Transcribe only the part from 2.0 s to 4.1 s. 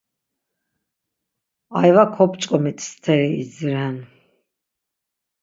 kop̌ç̌ǩomit steri idziren.